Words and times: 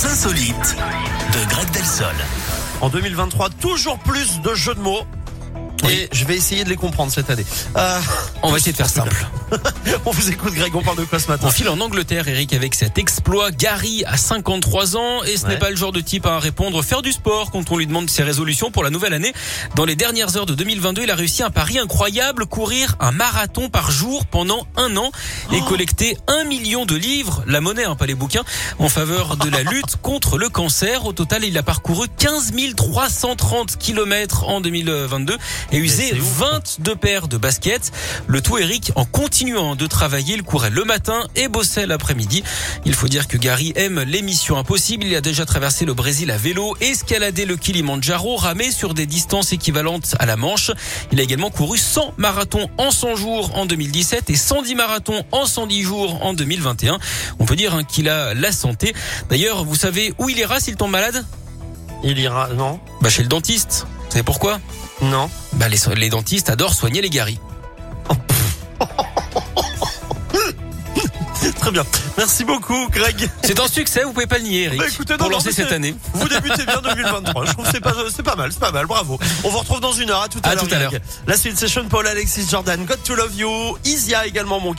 réponses 0.00 0.06
insolites 0.06 0.76
de 1.32 1.50
Greg 1.50 1.70
Delsol. 1.70 2.14
En 2.80 2.88
2023, 2.88 3.50
toujours 3.50 3.98
plus 3.98 4.40
de 4.40 4.54
jeux 4.54 4.74
de 4.74 4.80
mots. 4.80 5.04
Et 5.88 6.08
je 6.12 6.24
vais 6.24 6.36
essayer 6.36 6.64
de 6.64 6.68
les 6.68 6.76
comprendre 6.76 7.10
cette 7.10 7.30
année. 7.30 7.44
Euh, 7.76 8.00
On 8.42 8.50
va 8.50 8.58
essayer 8.58 8.72
de 8.72 8.76
faire 8.76 8.88
simple. 8.88 9.26
on 10.06 10.10
vous 10.10 10.30
écoute 10.30 10.54
Greg, 10.54 10.74
on 10.74 10.82
parle 10.82 10.98
de 10.98 11.04
quoi 11.04 11.18
ce 11.18 11.28
matin 11.28 11.46
On 11.48 11.50
file 11.50 11.68
en 11.68 11.80
Angleterre, 11.80 12.28
Eric, 12.28 12.52
avec 12.52 12.74
cet 12.74 12.98
exploit. 12.98 13.50
Gary 13.50 14.04
a 14.06 14.16
53 14.16 14.96
ans 14.96 15.22
et 15.24 15.36
ce 15.36 15.44
Ouais. 15.44 15.50
n'est 15.54 15.58
pas 15.58 15.70
le 15.70 15.76
genre 15.76 15.92
de 15.92 16.00
type 16.00 16.26
à 16.26 16.38
répondre 16.38 16.82
faire 16.84 17.02
du 17.02 17.12
sport 17.12 17.50
quand 17.50 17.70
on 17.70 17.76
lui 17.78 17.86
demande 17.86 18.08
ses 18.10 18.22
résolutions 18.22 18.70
pour 18.70 18.84
la 18.84 18.90
nouvelle 18.90 19.12
année. 19.14 19.32
Dans 19.74 19.84
les 19.84 19.96
dernières 19.96 20.36
heures 20.36 20.46
de 20.46 20.54
2022, 20.54 21.02
il 21.02 21.10
a 21.10 21.14
réussi 21.14 21.42
un 21.42 21.50
pari 21.50 21.78
incroyable, 21.78 22.46
courir 22.46 22.96
un 23.00 23.10
marathon 23.12 23.68
par 23.68 23.90
jour 23.90 24.26
pendant 24.26 24.66
un 24.76 24.96
an 24.96 25.10
et 25.52 25.60
collecter 25.62 26.16
un 26.28 26.44
million 26.44 26.86
de 26.86 26.94
livres, 26.94 27.42
la 27.46 27.60
monnaie, 27.60 27.84
hein, 27.84 27.96
pas 27.96 28.06
les 28.06 28.14
bouquins, 28.14 28.44
en 28.78 28.88
faveur 28.88 29.36
de 29.36 29.48
la 29.48 29.62
lutte 29.62 29.96
contre 30.02 30.38
le 30.38 30.48
cancer. 30.48 31.04
Au 31.06 31.12
total, 31.12 31.44
il 31.44 31.56
a 31.58 31.62
parcouru 31.62 32.06
15 32.18 32.52
330 32.76 33.76
kilomètres 33.78 34.44
en 34.48 34.60
2022 34.60 35.36
et 35.72 35.78
usé 35.78 36.08
c'est 36.10 36.20
ouf. 36.20 36.38
22 36.38 36.96
paires 36.96 37.28
de 37.28 37.36
baskets. 37.36 37.92
Le 38.26 38.40
tout, 38.40 38.58
Eric, 38.58 38.92
en 38.94 39.04
continuant 39.40 39.74
de 39.74 39.86
travailler, 39.86 40.34
il 40.34 40.42
courait 40.42 40.68
le 40.68 40.84
matin 40.84 41.26
et 41.34 41.48
bossait 41.48 41.86
l'après-midi. 41.86 42.44
Il 42.84 42.92
faut 42.92 43.08
dire 43.08 43.26
que 43.26 43.38
Gary 43.38 43.72
aime 43.74 44.00
les 44.02 44.20
missions 44.20 44.58
impossibles. 44.58 45.06
Il 45.06 45.16
a 45.16 45.22
déjà 45.22 45.46
traversé 45.46 45.86
le 45.86 45.94
Brésil 45.94 46.30
à 46.30 46.36
vélo, 46.36 46.76
escaladé 46.82 47.46
le 47.46 47.56
Kilimandjaro, 47.56 48.36
ramé 48.36 48.70
sur 48.70 48.92
des 48.92 49.06
distances 49.06 49.54
équivalentes 49.54 50.14
à 50.18 50.26
la 50.26 50.36
Manche. 50.36 50.72
Il 51.10 51.18
a 51.20 51.22
également 51.22 51.48
couru 51.48 51.78
100 51.78 52.12
marathons 52.18 52.68
en 52.76 52.90
100 52.90 53.16
jours 53.16 53.56
en 53.56 53.64
2017 53.64 54.28
et 54.28 54.36
110 54.36 54.74
marathons 54.74 55.24
en 55.32 55.46
110 55.46 55.82
jours 55.84 56.22
en 56.22 56.34
2021. 56.34 56.98
On 57.38 57.46
peut 57.46 57.56
dire 57.56 57.74
hein, 57.74 57.82
qu'il 57.82 58.10
a 58.10 58.34
la 58.34 58.52
santé. 58.52 58.94
D'ailleurs, 59.30 59.64
vous 59.64 59.74
savez 59.74 60.12
où 60.18 60.28
il 60.28 60.36
ira 60.36 60.60
s'il 60.60 60.76
tombe 60.76 60.90
malade? 60.90 61.24
Il 62.04 62.18
ira, 62.18 62.48
non 62.48 62.78
Bah 63.00 63.08
chez 63.08 63.22
le 63.22 63.28
dentiste. 63.28 63.86
Vous 64.04 64.10
savez 64.10 64.22
pourquoi? 64.22 64.60
Non 65.00 65.30
Bah 65.54 65.70
les, 65.70 65.78
les 65.96 66.10
dentistes 66.10 66.50
adorent 66.50 66.74
soigner 66.74 67.00
les 67.00 67.08
Gary. 67.08 67.38
Très 71.60 71.70
bien. 71.70 71.84
Merci 72.16 72.44
beaucoup 72.44 72.88
Greg. 72.90 73.28
C'est 73.42 73.60
un 73.60 73.68
succès, 73.68 74.02
vous 74.04 74.12
pouvez 74.12 74.26
pas 74.26 74.38
le 74.38 74.44
nier, 74.44 74.62
Eric. 74.64 74.78
Bah, 74.78 74.86
écoutez, 74.88 75.12
non, 75.12 75.18
pour 75.18 75.26
non, 75.28 75.32
lancer 75.36 75.48
mais 75.48 75.52
cette 75.52 75.72
année. 75.72 75.94
Vous 76.14 76.26
débutez 76.26 76.64
bien 76.64 76.80
2023. 76.82 77.44
Je 77.44 77.52
trouve 77.52 77.66
que 77.66 77.70
c'est 77.70 77.80
pas, 77.80 77.94
c'est 78.14 78.22
pas 78.22 78.34
mal, 78.34 78.50
c'est 78.50 78.60
pas 78.60 78.72
mal. 78.72 78.86
Bravo. 78.86 79.18
On 79.44 79.50
vous 79.50 79.58
retrouve 79.58 79.80
dans 79.80 79.92
une 79.92 80.10
heure. 80.10 80.22
À 80.22 80.28
tout 80.28 80.40
à, 80.42 80.48
À 80.50 80.54
l'heure. 80.54 80.92
La 81.26 81.36
suite, 81.36 81.58
c'est 81.58 81.68
Sean 81.68 81.84
Paul, 81.84 82.06
Alexis 82.06 82.46
Jordan, 82.50 82.82
God 82.86 83.02
to 83.04 83.14
Love 83.14 83.34
You, 83.36 83.76
Isia 83.84 84.26
également, 84.26 84.58
mon 84.58 84.72
cœur. 84.72 84.78